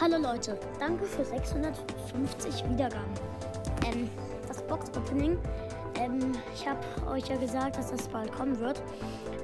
Hallo 0.00 0.16
Leute, 0.16 0.56
danke 0.78 1.04
für 1.06 1.24
650 1.24 2.70
Wiedergaben. 2.70 3.12
Ähm, 3.84 4.08
das 4.46 4.62
Box-Opening, 4.62 5.36
ähm, 5.96 6.32
ich 6.54 6.68
habe 6.68 6.78
euch 7.10 7.26
ja 7.26 7.36
gesagt, 7.36 7.76
dass 7.76 7.90
das 7.90 8.06
bald 8.06 8.30
kommen 8.30 8.60
wird. 8.60 8.80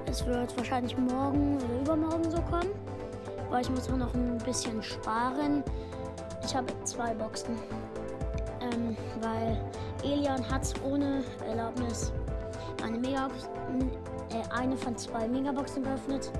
Es 0.06 0.24
wird 0.24 0.56
wahrscheinlich 0.56 0.96
morgen 0.96 1.56
oder 1.56 1.80
übermorgen 1.80 2.30
so 2.30 2.40
kommen, 2.42 2.70
weil 3.50 3.62
ich 3.62 3.70
muss 3.70 3.90
auch 3.90 3.96
noch 3.96 4.14
ein 4.14 4.38
bisschen 4.38 4.80
sparen. 4.80 5.64
Ich 6.46 6.54
habe 6.54 6.72
zwei 6.84 7.12
Boxen, 7.14 7.58
ähm, 8.60 8.96
weil 9.20 9.60
Elian 10.04 10.48
hat 10.48 10.72
ohne 10.84 11.24
Erlaubnis 11.48 12.12
eine, 12.84 12.96
Mega 12.96 13.26
äh, 14.30 14.54
eine 14.56 14.76
von 14.76 14.96
zwei 14.96 15.26
Megaboxen 15.26 15.82
geöffnet. 15.82 16.30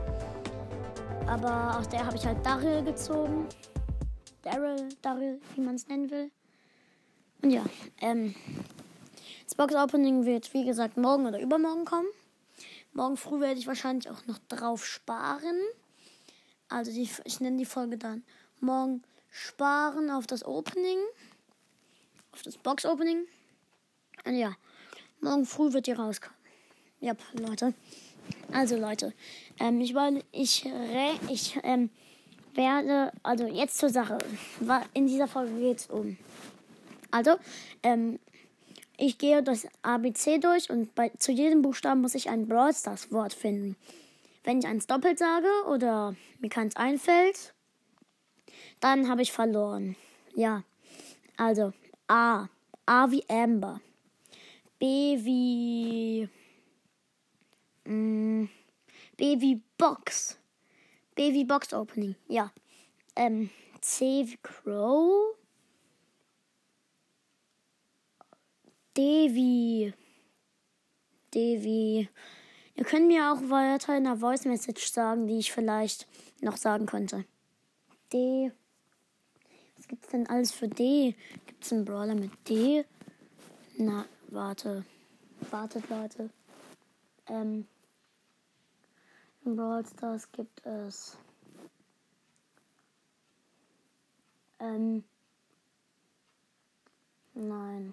Aber 1.27 1.77
aus 1.81 1.89
der 1.89 2.07
habe 2.07 2.15
ich 2.15 2.25
halt 2.25 2.47
Daryl 2.47 2.85
gezogen. 2.85 3.49
Daryl, 4.45 4.89
Daryl, 5.01 5.41
wie 5.55 5.61
man 5.63 5.75
es 5.75 5.89
nennen 5.89 6.11
will. 6.11 6.31
Und 7.43 7.51
ja, 7.51 7.65
ähm, 8.01 8.35
das 9.45 9.55
Box 9.55 9.75
Opening 9.75 10.27
wird 10.27 10.53
wie 10.53 10.65
gesagt 10.65 10.97
morgen 10.97 11.27
oder 11.27 11.41
übermorgen 11.41 11.85
kommen. 11.85 12.09
Morgen 12.93 13.17
früh 13.17 13.41
werde 13.41 13.59
ich 13.59 13.67
wahrscheinlich 13.67 14.09
auch 14.11 14.27
noch 14.27 14.39
drauf 14.49 14.85
sparen. 14.85 15.59
Also 16.69 16.93
die, 16.93 17.09
ich 17.25 17.41
nenne 17.41 17.57
die 17.57 17.65
Folge 17.65 17.97
dann 17.97 18.23
morgen 18.61 19.03
sparen 19.31 20.11
auf 20.11 20.27
das 20.27 20.45
Opening. 20.45 20.99
Auf 22.33 22.43
das 22.43 22.59
Box 22.59 22.85
Opening. 22.85 23.27
Und 24.25 24.37
ja, 24.37 24.55
morgen 25.21 25.47
früh 25.47 25.73
wird 25.73 25.87
die 25.87 25.93
rauskommen. 25.93 26.39
Ja, 27.01 27.15
Leute. 27.33 27.75
Also 28.53 28.77
Leute, 28.77 29.13
ähm, 29.59 29.81
ich, 29.81 29.95
wollte, 29.95 30.25
ich, 30.33 30.67
ich 31.29 31.59
ähm, 31.63 31.91
werde, 32.57 33.13
also 33.23 33.47
jetzt 33.47 33.79
zur 33.79 33.91
Sache. 33.91 34.19
In 34.93 35.07
dieser 35.07 35.29
Folge 35.29 35.59
geht 35.59 35.79
es 35.79 35.87
um. 35.87 36.17
Also, 37.11 37.37
ähm, 37.83 38.19
ich 38.97 39.19
gehe 39.19 39.43
das 39.43 39.67
ABC 39.83 40.39
durch 40.39 40.71
und 40.71 40.95
bei, 40.95 41.11
zu 41.19 41.33
jedem 41.33 41.63
Buchstaben 41.63 42.01
muss 42.01 42.15
ich 42.15 42.31
ein 42.31 42.47
Brawl 42.47 42.73
Stars 42.73 43.11
Wort 43.11 43.33
finden. 43.33 43.77
Wenn 44.45 44.59
ich 44.59 44.67
eins 44.67 44.87
doppelt 44.87 45.19
sage 45.19 45.49
oder 45.69 46.15
mir 46.39 46.49
keins 46.49 46.77
einfällt, 46.77 47.55
dann 48.81 49.09
habe 49.09 49.23
ich 49.23 49.33
verloren. 49.33 49.97
Ja. 50.35 50.63
Also 51.37 51.73
A. 52.09 52.49
A 52.87 53.11
wie 53.11 53.25
Amber. 53.29 53.81
B 54.79 55.19
wie. 55.23 56.29
Mm, 57.85 58.45
B 59.17 59.41
wie 59.41 59.63
Box. 59.79 60.39
B 61.15 61.33
wie 61.33 61.45
Box 61.45 61.73
Opening. 61.73 62.17
Ja. 62.29 62.53
Ähm, 63.17 63.51
C 63.81 64.39
Crow. 64.43 65.37
D 68.97 69.35
wie. 69.35 69.93
D 71.33 71.63
wie. 71.63 72.09
Ihr 72.77 72.85
könnt 72.85 73.07
mir 73.07 73.33
auch 73.33 73.41
weiter 73.51 73.97
in 73.97 74.05
der 74.05 74.17
Voice 74.17 74.45
Message 74.47 74.91
sagen, 74.91 75.27
die 75.27 75.39
ich 75.39 75.53
vielleicht 75.53 76.09
noch 76.41 76.57
sagen 76.57 76.87
könnte. 76.87 77.25
D. 78.13 78.51
Was 79.77 79.87
gibt's 79.87 80.09
denn 80.09 80.27
alles 80.29 80.53
für 80.53 80.69
D? 80.69 81.15
Gibt's 81.47 81.73
einen 81.73 81.85
Brawler 81.85 82.15
mit 82.15 82.31
D? 82.49 82.85
Na, 83.77 84.07
warte. 84.29 84.85
Wartet, 85.51 85.89
Leute. 85.89 86.31
Ähm. 87.29 87.67
In 89.45 89.57
Brawl 89.57 89.85
Stars 89.85 90.31
gibt 90.33 90.65
es. 90.65 91.19
Ähm. 94.59 95.05
Nein. 97.35 97.93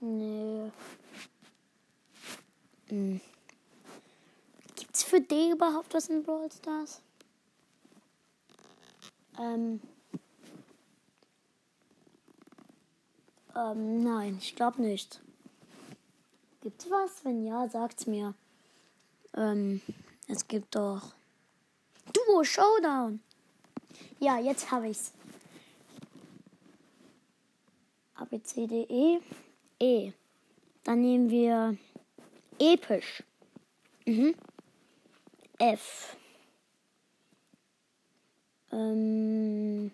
Nee. 0.00 0.70
Hm. 2.88 3.20
Gibt's 4.76 5.04
für 5.04 5.20
D 5.22 5.52
überhaupt 5.52 5.94
was 5.94 6.08
in 6.08 6.22
Brawl 6.22 6.52
Stars? 6.52 7.00
Ähm. 9.38 9.80
Ähm, 13.56 14.02
nein, 14.02 14.36
ich 14.38 14.54
glaube 14.54 14.82
nicht. 14.82 15.20
Gibt's 16.60 16.90
was? 16.90 17.24
Wenn 17.24 17.46
ja, 17.46 17.68
sagt's 17.68 18.06
mir. 18.06 18.34
Ähm, 19.36 19.80
es 20.28 20.46
gibt 20.46 20.74
doch. 20.74 21.14
Duo 22.12 22.44
Showdown! 22.44 23.20
Ja, 24.18 24.38
jetzt 24.38 24.70
habe 24.70 24.88
ich's. 24.88 25.12
A, 28.14 28.24
B, 28.24 28.42
C, 28.42 28.66
D, 28.66 28.82
E. 28.88 29.20
E. 29.78 30.12
Dann 30.84 31.00
nehmen 31.00 31.30
wir 31.30 31.76
episch. 32.58 33.22
Mhm. 34.06 34.34
F. 35.58 36.16
Ähm. 38.72 39.90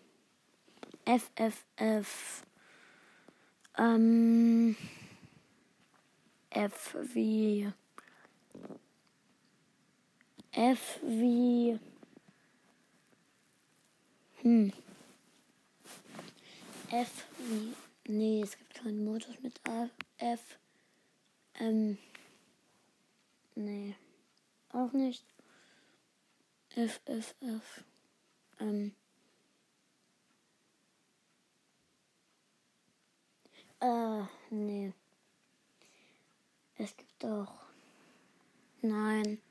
F, 1.04 1.30
F, 1.36 1.64
F. 1.76 2.42
Ähm. 3.78 4.76
F 6.50 6.96
wie. 7.14 7.72
F 10.56 11.00
wie. 11.02 11.78
Hm. 14.40 14.72
F 16.90 17.26
wie. 17.36 17.74
Nee, 18.08 18.40
es 18.40 18.56
gibt 18.56 18.72
keinen 18.72 19.04
Modus 19.04 19.38
mit 19.42 19.60
A, 19.68 19.90
F. 20.16 20.58
Ähm. 21.60 21.98
Nee. 23.54 23.96
Auch 24.72 24.92
nicht. 24.92 25.26
F, 26.74 27.02
F, 27.04 27.34
F. 27.40 27.84
Ähm. 28.58 28.94
Äh, 33.80 34.22
nee. 34.48 34.94
Es 36.78 36.96
gibt 36.96 37.22
doch. 37.22 37.52
Nein. 38.80 39.42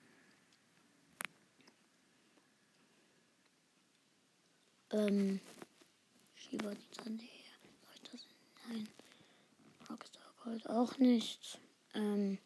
Ähm. 4.96 5.42
Shiba 6.36 6.72
die 6.72 7.04
Sandy. 7.04 7.30
Nein. 8.70 8.88
Rockstar 9.90 10.24
Gold 10.42 10.70
auch 10.70 10.98
nicht. 11.00 11.60
Ähm. 11.94 12.38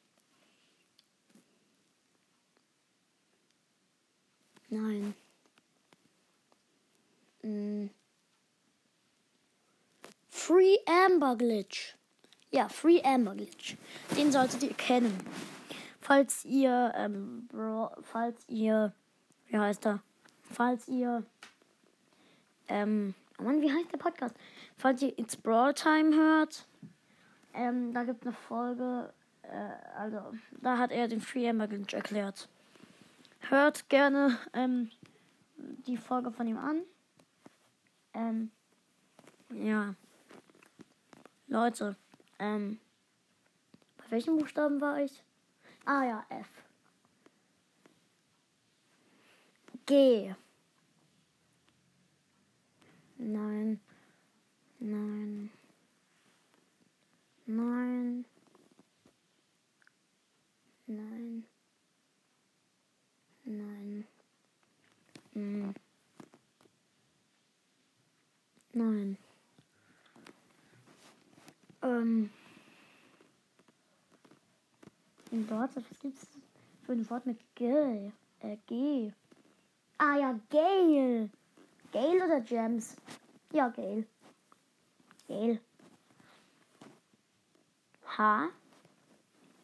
Nein. 4.70 5.14
Hm. 7.42 7.92
Free 10.30 10.78
Amber 10.88 11.36
Glitch. 11.36 11.96
Ja, 12.50 12.68
Free 12.68 13.02
Amber 13.04 13.36
Glitch. 13.36 13.78
Den 14.18 14.32
solltet 14.32 14.64
ihr 14.64 14.74
kennen. 14.74 15.16
Falls 16.02 16.44
ihr, 16.46 16.92
ähm, 16.96 17.48
falls 18.02 18.44
ihr, 18.48 18.96
wie 19.48 19.58
heißt 19.58 19.86
er? 19.86 20.02
Falls 20.52 20.88
ihr, 20.88 21.24
ähm, 22.70 23.14
oh 23.40 23.44
Mann, 23.44 23.62
wie 23.62 23.72
heißt 23.72 23.92
der 23.92 23.98
Podcast? 23.98 24.36
Falls 24.78 25.02
ihr 25.02 25.18
It's 25.20 25.36
Brawl 25.36 25.74
Time 25.74 26.16
hört, 26.16 26.66
ähm, 27.54 27.94
da 27.94 28.04
gibt 28.04 28.24
eine 28.24 28.34
Folge, 28.34 29.14
äh, 29.44 29.98
also, 29.98 30.22
da 30.62 30.78
hat 30.78 30.92
er 30.92 31.08
den 31.08 31.22
Free 31.22 31.52
Glitch 31.52 31.94
erklärt. 31.94 32.48
Hört 33.42 33.90
gerne, 33.90 34.38
ähm, 34.54 34.92
die 35.58 35.98
Folge 35.98 36.32
von 36.32 36.48
ihm 36.48 36.58
an. 36.58 36.84
Ähm, 38.14 38.52
ja. 39.52 39.96
Leute, 41.48 41.96
ähm, 42.38 42.80
bei 43.98 44.12
welchem 44.12 44.38
Buchstaben 44.38 44.80
war 44.82 45.02
ich? 45.02 45.24
Ah 45.86 46.04
ja, 46.04 46.26
F. 46.30 46.48
G. 49.86 50.36
Nein. 53.20 53.82
Nein. 54.80 55.50
Nein. 57.46 58.26
Nein. 60.88 61.44
Nein. 63.44 64.08
Hm. 65.34 65.74
Nein. 68.74 69.18
Ähm. 71.82 72.30
In 75.32 75.50
Wort, 75.50 75.76
was 75.76 75.84
gibt's 76.02 76.26
für 76.86 76.94
ein 76.94 77.10
Wort 77.10 77.26
mit 77.26 77.40
G? 77.56 78.12
Äh, 78.40 78.58
G. 78.66 79.12
Ah 79.98 80.18
ja, 80.18 80.40
Gale. 80.50 81.30
Gale 81.92 82.26
oder 82.26 82.42
Gems? 82.42 82.96
Ja, 83.52 83.70
Gale. 83.70 84.06
Gale. 85.28 85.60
H. 88.18 88.50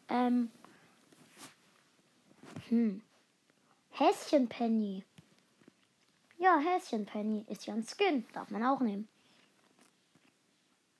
Ähm. 0.08 0.50
Hm. 2.68 3.02
Häschenpenny. 3.90 5.04
Ja, 6.38 6.58
Häschenpenny 6.58 7.44
ist 7.48 7.66
ja 7.66 7.74
ein 7.74 7.84
Skin. 7.84 8.26
Darf 8.32 8.50
man 8.50 8.64
auch 8.64 8.80
nehmen. 8.80 9.08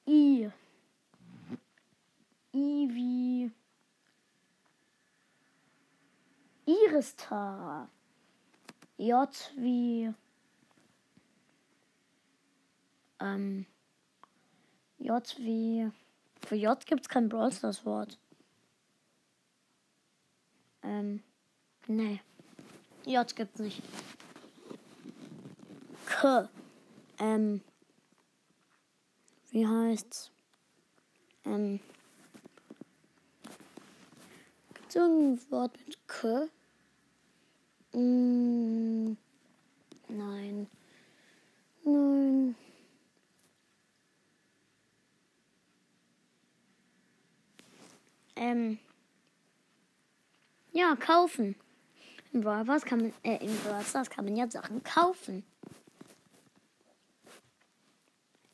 I. 0.07 0.51
I 2.53 2.89
wie. 2.91 3.51
Iris-Tara. 6.67 7.89
J 8.97 9.53
wie. 9.57 10.15
Ähm. 13.21 13.67
J 14.99 15.39
wie. 15.39 15.91
Für 16.47 16.57
J 16.57 16.87
gibt 16.87 17.03
es 17.03 17.09
kein 17.09 17.29
Brawl 17.29 17.53
Stars 17.53 17.85
Wort. 17.85 18.19
Ähm. 20.83 21.23
Nee. 21.87 22.21
J 23.05 23.37
gibt's 23.37 23.61
nicht. 23.61 23.83
K. 26.07 26.49
Ähm. 27.19 27.61
Wie 29.51 29.67
heißt's? 29.67 30.31
Ähm. 31.45 31.81
Gibt's 34.75 34.95
irgendein 34.95 35.51
Wort 35.51 35.79
mit 35.87 36.09
K? 36.09 36.49
Mm, 37.93 39.17
nein. 40.09 40.67
Nein. 41.85 42.55
Ähm. 48.37 48.79
Ja, 50.73 50.95
kaufen. 50.95 51.57
In 52.33 52.43
Brawl 52.43 52.65
Stars 52.65 52.85
kann 52.85 53.01
man, 53.01 53.13
äh, 53.23 53.43
in 53.45 53.57
Brawl 53.61 53.83
Stars 53.83 54.11
kann 54.11 54.27
man 54.27 54.37
ja 54.37 54.49
Sachen 54.51 54.83
kaufen. 54.85 55.43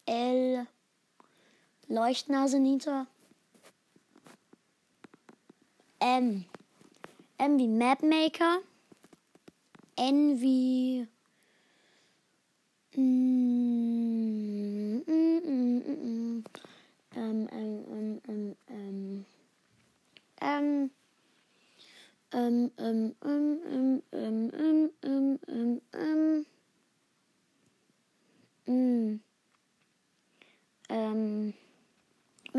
L. 0.06 0.66
Leuchtnase 1.88 2.60
Nita. 2.60 3.06
M. 5.98 6.44
M 7.38 7.58
wie 7.58 7.68
Mapmaker. 7.68 8.58
N 9.96 10.40
wie. 10.40 11.06
Mm, 12.94 13.81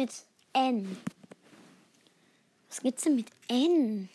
mit 0.03 0.25
N. 0.51 0.97
Was 2.67 2.81
gibt's 2.81 3.03
denn 3.03 3.15
mit 3.15 3.29
N? 3.47 4.09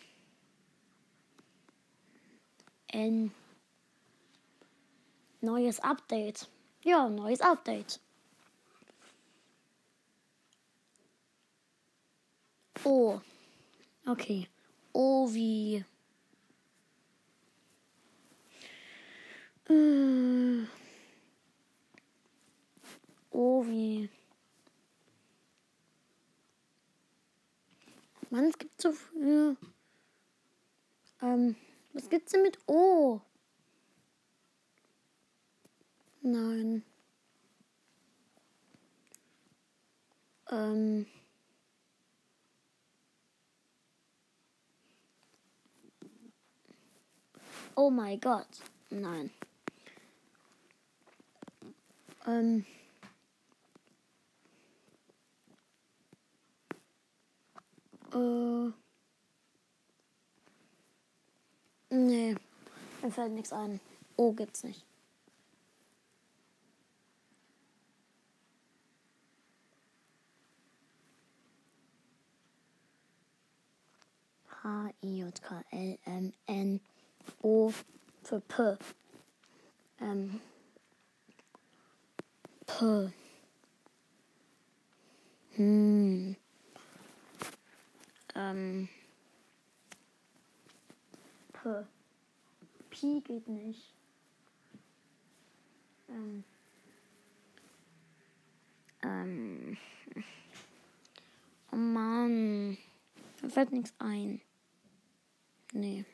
N. 2.89 3.31
Neues 5.41 5.79
Update. 5.79 6.47
Ja, 6.83 7.09
neues 7.09 7.41
Update. 7.41 7.99
O. 12.83 13.19
Okay. 14.05 14.47
O 14.93 15.27
wie. 15.33 15.83
Äh. 19.67 20.67
O 23.31 23.65
wie. 23.65 24.09
Mann, 28.31 28.45
es 28.45 28.57
gibt 28.57 28.79
so 28.79 28.91
viel. 28.91 29.57
Ähm, 31.21 31.55
was 31.93 32.09
gibt's 32.09 32.31
denn 32.31 32.43
mit 32.43 32.57
O? 32.67 33.21
Nein. 36.21 36.83
Ähm. 40.51 41.07
Oh 47.75 47.89
mein 47.89 48.19
Gott. 48.19 48.47
Nein. 48.91 49.31
Ähm. 52.27 52.65
Äh. 58.19 58.71
Nee. 61.91 62.35
Mir 63.01 63.11
fällt 63.11 63.31
nichts 63.31 63.53
ein. 63.53 63.79
Oh, 64.17 64.33
gibt's 64.33 64.63
nicht. 64.63 64.85
H-I-J-K-L-M-N 74.63 75.61
O 77.41 77.71
für 78.23 78.41
P. 78.41 78.77
Ähm. 80.01 80.41
P. 82.65 83.11
Hm. 85.55 86.35
Ähm. 88.39 88.87
P. 91.51 91.85
Pi 92.89 93.21
geht 93.21 93.49
nicht. 93.49 93.93
Ähm. 96.07 96.45
Ähm. 99.03 99.77
Oh 101.73 101.75
Mann. 101.75 102.77
Mir 103.41 103.49
fällt 103.49 103.73
nichts 103.73 103.93
ein. 103.99 104.41
Nee. 105.73 106.05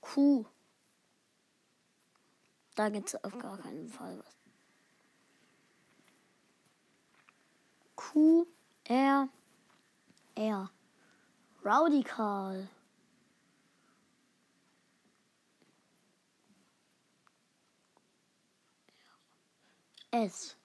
Q. 0.00 0.46
Da 2.76 2.90
gibt 2.90 3.08
es 3.08 3.24
auf 3.24 3.36
gar 3.38 3.58
keinen 3.58 3.88
Fall 3.88 4.18
was. 4.20 4.42
Q, 7.96 8.46
R, 8.88 9.28
R. 10.36 10.70
Rowdy 11.64 12.02
Carl. 12.02 12.68
S. 20.12 20.56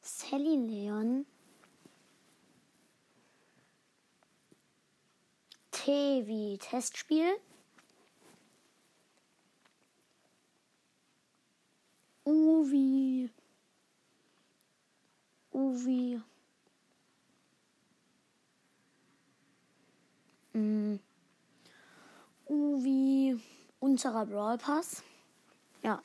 Sally 0.00 0.56
Leon. 0.56 1.26
T 5.72 6.24
wie 6.26 6.58
Testspiel. 6.58 7.36
U 12.24 12.64
wie. 12.70 13.28
U 15.52 15.74
wie. 15.84 16.20
Mm. 20.54 21.00
U 22.46 22.84
wie 22.84 23.36
unserer 23.94 24.26
Brawl 24.26 24.58
Pass. 24.58 25.04
Ja. 25.84 26.02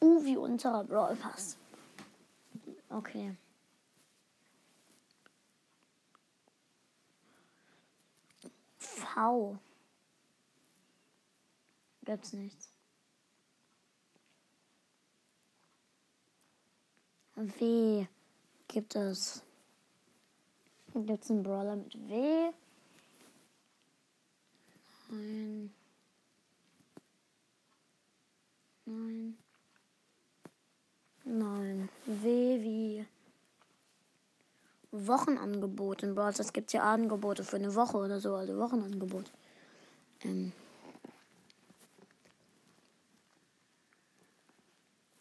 U 0.00 0.24
wie 0.24 0.38
unserer 0.38 0.84
Brawl 0.84 1.14
Pass. 1.16 1.58
Okay. 2.88 3.36
V. 8.78 9.58
Gibt's 12.06 12.32
nichts. 12.32 12.70
W 17.34 18.06
gibt 18.66 18.94
es. 18.96 19.42
Gibt 20.94 21.22
es 21.22 21.30
einen 21.30 21.42
Brawler 21.42 21.76
mit 21.76 22.08
W? 22.08 22.52
Nein. 25.10 25.74
Nein. 28.86 29.36
Nein. 31.24 31.88
W 32.06 32.62
wie 32.62 33.06
Wochenangebot 34.92 36.02
in 36.02 36.14
Brawl 36.14 36.32
Stars 36.32 36.52
gibt 36.52 36.68
es 36.68 36.74
ja 36.74 36.82
Angebote 36.82 37.44
für 37.44 37.56
eine 37.56 37.74
Woche 37.74 37.96
oder 37.98 38.20
so, 38.20 38.34
also 38.34 38.56
Wochenangebot. 38.56 39.30
Ähm. 40.22 40.52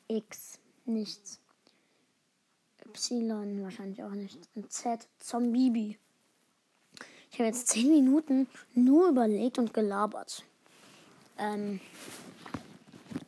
X, 0.08 0.60
nichts. 0.86 1.40
Y, 2.86 3.64
wahrscheinlich 3.64 4.04
auch 4.04 4.12
nichts. 4.12 4.48
Und 4.56 4.72
Z, 4.72 5.08
Zombibi. 5.20 5.98
Ich 7.32 7.40
habe 7.40 7.48
jetzt 7.48 7.68
10 7.70 7.90
Minuten 7.90 8.48
nur 8.76 9.10
überlegt 9.10 9.58
und 9.58 9.74
gelabert. 9.74 10.44
Ähm. 11.38 11.82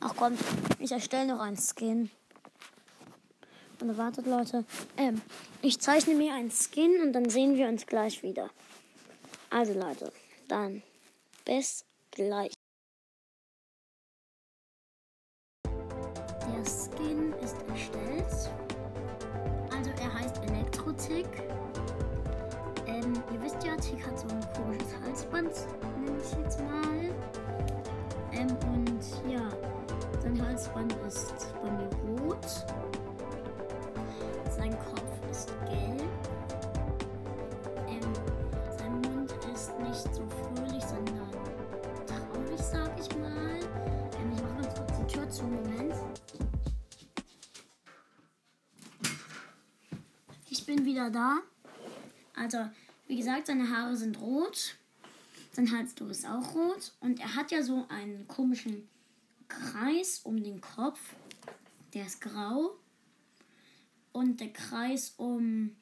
Ach 0.10 0.16
komm, 0.16 0.38
ich 0.80 0.94
erstelle 0.94 1.28
noch 1.28 1.42
einen 1.42 1.58
Skin. 1.58 2.10
Und 3.82 3.98
wartet, 3.98 4.26
Leute. 4.26 4.64
Ähm, 4.96 5.22
ich 5.62 5.82
zeichne 5.82 6.16
mir 6.16 6.34
einen 6.34 6.50
Skin 6.50 7.02
und 7.02 7.12
dann 7.12 7.30
sehen 7.30 7.58
wir 7.58 7.68
uns 7.68 7.86
gleich 7.86 8.24
wieder. 8.24 8.50
Also, 9.50 9.74
Leute, 9.74 10.14
dann 10.48 10.82
bis 11.44 11.84
gleich. 12.12 12.54
Der 15.66 16.64
Skin 16.64 17.34
ist 17.44 17.58
erstellt. 17.68 18.50
Also, 19.76 19.90
er 19.90 20.14
heißt 20.14 20.38
Elektrotick. 20.38 21.28
Ähm, 22.86 23.14
ihr 23.34 23.42
wisst 23.42 23.62
ja, 23.62 23.76
Tick 23.76 24.08
hat 24.08 24.18
so 24.18 24.28
ein 24.30 24.40
komisches 24.54 24.96
Halsband, 25.04 25.52
nenne 26.00 26.22
ich 26.24 26.32
jetzt 26.32 26.62
mal. 26.62 27.14
Ähm, 28.32 28.56
und 28.74 29.32
ja, 29.32 29.67
sein 30.58 30.74
Halsband 30.74 30.96
ist 31.08 31.54
bei 31.62 31.70
mir 31.72 32.20
rot. 32.20 32.46
Sein 34.50 34.76
Kopf 34.80 35.30
ist 35.30 35.50
gelb. 35.66 36.10
Ähm, 37.88 38.14
sein 38.76 39.02
Mund 39.02 39.32
ist 39.54 39.78
nicht 39.80 40.16
so 40.16 40.28
fröhlich, 40.28 40.84
sondern 40.84 41.32
traurig, 42.08 42.60
sag 42.60 43.00
ich 43.00 43.16
mal. 43.18 43.60
Ähm, 44.20 44.32
ich 44.34 44.42
mache 44.42 44.56
ganz 44.56 44.74
kurz 44.76 44.98
die 44.98 45.14
Tür 45.14 45.30
zu, 45.30 45.44
Moment. 45.44 45.94
Ich 50.50 50.66
bin 50.66 50.86
wieder 50.86 51.12
da. 51.12 51.38
Also, 52.36 52.68
wie 53.06 53.18
gesagt, 53.18 53.46
seine 53.46 53.70
Haare 53.70 53.96
sind 53.96 54.20
rot. 54.20 54.76
Sein 55.52 55.72
Halstuch 55.72 56.10
ist 56.10 56.28
auch 56.28 56.56
rot. 56.56 56.94
Und 57.00 57.20
er 57.20 57.36
hat 57.36 57.52
ja 57.52 57.62
so 57.62 57.86
einen 57.90 58.28
komischen 58.28 58.88
Kreis 59.48 60.22
um 60.24 60.44
den 60.44 60.62
Kopf. 60.62 61.00
Der 61.94 62.06
ist 62.06 62.22
grau. 62.22 62.76
Und 64.12 64.40
der 64.40 64.52
Kreis 64.52 65.14
um 65.18 65.76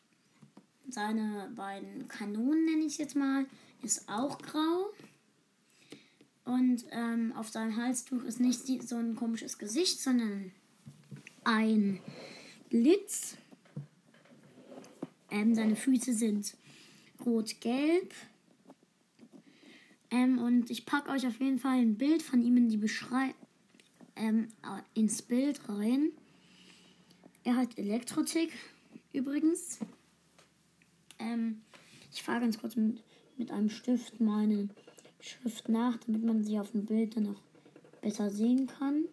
seine 0.89 1.51
beiden 1.55 2.07
Kanonen, 2.07 2.65
nenne 2.65 2.81
ich 2.81 2.93
es 2.93 2.97
jetzt 2.97 3.15
mal, 3.15 3.45
ist 3.81 4.07
auch 4.09 4.37
grau. 4.39 4.91
Und 6.43 6.85
ähm, 6.91 7.33
auf 7.35 7.49
seinem 7.49 7.75
Halstuch 7.75 8.23
ist 8.23 8.39
nicht 8.39 8.67
so 8.87 8.97
ein 8.97 9.15
komisches 9.15 9.57
Gesicht, 9.57 9.99
sondern 9.99 10.51
ein 11.43 11.99
Blitz. 12.69 13.37
Ähm, 15.31 15.55
seine 15.55 15.75
Füße 15.75 16.13
sind 16.13 16.55
rot-gelb. 17.25 18.13
Ähm, 20.11 20.37
und 20.37 20.69
ich 20.69 20.85
packe 20.85 21.09
euch 21.09 21.25
auf 21.25 21.39
jeden 21.39 21.57
Fall 21.57 21.79
ein 21.79 21.97
Bild 21.97 22.21
von 22.21 22.43
ihm 22.43 22.57
in 22.57 22.69
die 22.69 22.77
Beschreibung 22.77 23.33
ähm, 24.15 24.49
ins 24.93 25.21
Bild 25.21 25.67
rein. 25.69 26.11
Er 27.43 27.57
hat 27.57 27.77
Elektrotik 27.77 28.51
übrigens. 29.13 29.79
Ähm, 31.19 31.61
ich 32.11 32.23
fahre 32.23 32.41
ganz 32.41 32.59
kurz 32.59 32.75
mit, 32.75 33.03
mit 33.37 33.51
einem 33.51 33.69
Stift 33.69 34.19
meine 34.19 34.69
Schrift 35.19 35.69
nach, 35.69 35.97
damit 35.97 36.23
man 36.23 36.43
sie 36.43 36.59
auf 36.59 36.71
dem 36.71 36.85
Bild 36.85 37.15
dann 37.15 37.23
noch 37.23 37.41
besser 38.01 38.29
sehen 38.29 38.67
kann. 38.67 39.05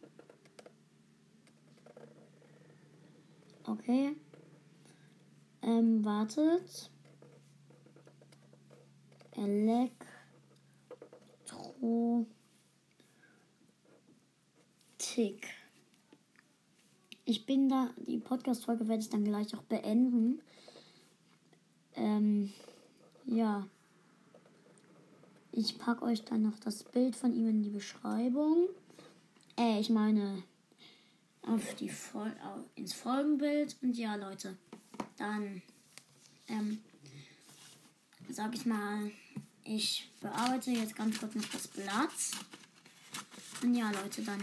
Okay. 3.64 4.16
Ähm, 5.62 6.04
wartet. 6.04 6.90
Elektrotik. 15.12 15.48
Ich 17.24 17.46
bin 17.46 17.68
da, 17.68 17.90
die 17.96 18.18
Podcast-Folge 18.18 18.88
werde 18.88 19.02
ich 19.02 19.10
dann 19.10 19.24
gleich 19.24 19.54
auch 19.54 19.62
beenden. 19.62 20.40
Ähm, 21.94 22.52
ja. 23.26 23.66
Ich 25.52 25.78
packe 25.78 26.04
euch 26.04 26.24
dann 26.24 26.42
noch 26.42 26.58
das 26.58 26.82
Bild 26.82 27.14
von 27.14 27.34
ihm 27.34 27.48
in 27.48 27.62
die 27.62 27.70
Beschreibung. 27.70 28.68
Äh, 29.58 29.80
ich 29.80 29.90
meine, 29.90 30.42
auf 31.42 31.74
die 31.74 31.90
Vol 31.90 32.32
ins 32.74 32.94
Folgenbild. 32.94 33.76
Und 33.82 33.96
ja, 33.96 34.16
Leute, 34.16 34.56
dann, 35.18 35.62
ähm, 36.48 36.78
sag 38.30 38.54
ich 38.54 38.66
mal, 38.66 39.10
ich 39.64 40.10
bearbeite 40.20 40.70
jetzt 40.70 40.96
ganz 40.96 41.20
kurz 41.20 41.34
noch 41.34 41.48
das 41.52 41.68
Blatt. 41.68 42.10
Und 43.62 43.74
ja, 43.76 43.92
Leute, 43.92 44.22
dann 44.22 44.42